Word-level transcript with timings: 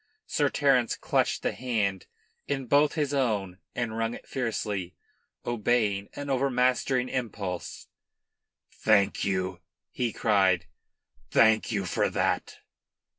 Sir 0.25 0.49
Terence 0.49 0.95
clutched 0.95 1.43
the 1.43 1.51
hand 1.51 2.07
in 2.47 2.65
both 2.65 2.93
his 2.95 3.13
own 3.13 3.59
and 3.75 3.95
wrung 3.95 4.15
it 4.15 4.27
fiercely, 4.27 4.95
obeying 5.45 6.09
an 6.15 6.27
overmastering 6.27 7.07
impulse. 7.07 7.85
"Thank 8.71 9.23
you," 9.23 9.59
he 9.91 10.11
cried. 10.11 10.65
"Thank 11.29 11.71
you 11.71 11.85
for 11.85 12.09
that!" 12.09 12.61